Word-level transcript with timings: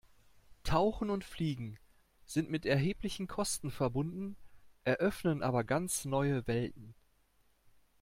Tauchen 0.63 1.11
und 1.11 1.23
Fliegen 1.23 1.77
sind 2.25 2.49
mit 2.49 2.65
erheblichen 2.65 3.27
Kosten 3.27 3.69
verbunden, 3.69 4.35
eröffnen 4.83 5.43
aber 5.43 5.63
ganz 5.63 6.05
neue 6.05 6.47
Welten. 6.47 6.95